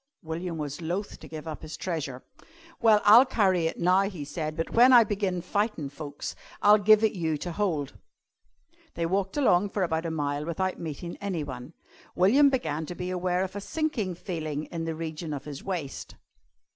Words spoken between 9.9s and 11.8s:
a mile without meeting anyone.